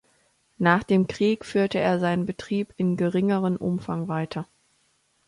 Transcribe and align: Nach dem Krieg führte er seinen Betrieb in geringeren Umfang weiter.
Nach 0.57 0.81
dem 0.81 1.05
Krieg 1.05 1.45
führte 1.45 1.77
er 1.77 1.99
seinen 1.99 2.25
Betrieb 2.25 2.73
in 2.75 2.97
geringeren 2.97 3.55
Umfang 3.55 4.07
weiter. 4.07 4.47